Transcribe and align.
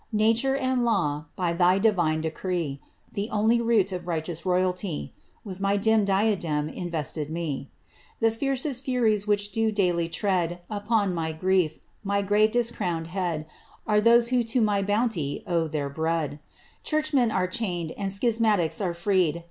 Nature 0.13 0.55
and 0.55 0.83
law, 0.83 1.25
hj 1.37 1.55
thy 1.59 1.77
divine 1.77 2.21
decree, 2.21 2.79
(The 3.13 3.29
only 3.29 3.61
root 3.61 3.91
of 3.91 4.07
righteous 4.07 4.47
royalty), 4.47 5.13
With 5.45 5.59
my 5.59 5.77
dim 5.77 6.05
diadem 6.05 6.69
invested 6.69 7.29
me. 7.29 7.69
The 8.19 8.31
fiercest 8.31 8.83
furies 8.83 9.27
which 9.27 9.51
do 9.51 9.71
daily 9.71 10.09
tread 10.09 10.59
Upon 10.71 11.13
my 11.13 11.33
grief— 11.33 11.77
^my 12.03 12.25
grey 12.25 12.47
discrowned 12.47 13.09
head— 13.13 13.45
Are 13.85 14.01
those 14.01 14.29
who 14.29 14.41
to 14.45 14.59
my 14.59 14.81
bounty 14.81 15.43
owe 15.45 15.67
their 15.67 15.87
bread. 15.87 16.39
Cliurchmen 16.83 17.31
are 17.31 17.45
chained, 17.47 17.91
and 17.91 18.11
schismatics 18.11 18.81
are 18.83 18.95
freed. 18.95 19.39